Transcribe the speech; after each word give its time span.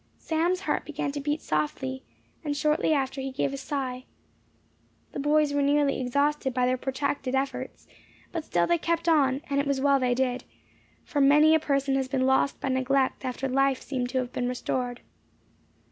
Sam's 0.17 0.61
heart 0.61 0.83
began 0.83 1.11
to 1.11 1.19
beat 1.19 1.43
softly, 1.43 2.01
and 2.43 2.57
shortly 2.57 2.91
after 2.91 3.21
he 3.21 3.29
gave 3.31 3.53
a 3.53 3.57
sigh. 3.57 4.05
The 5.11 5.19
boys 5.19 5.53
were 5.53 5.61
nearly 5.61 6.01
exhausted 6.01 6.55
by 6.55 6.65
their 6.65 6.75
protracted 6.75 7.35
efforts, 7.35 7.85
but 8.31 8.43
still 8.43 8.65
they 8.65 8.79
kept 8.79 9.07
on; 9.07 9.43
and 9.47 9.59
it 9.59 9.67
was 9.67 9.79
well 9.79 9.99
they 9.99 10.15
did, 10.15 10.43
for 11.05 11.21
many 11.21 11.53
a 11.53 11.59
person 11.59 11.93
has 11.97 12.07
been 12.07 12.25
lost 12.25 12.59
by 12.59 12.69
neglect 12.69 13.23
after 13.23 13.47
life 13.47 13.83
seemed 13.83 14.09
to 14.09 14.17
have 14.17 14.33
been 14.33 14.49
restored. 14.49 15.01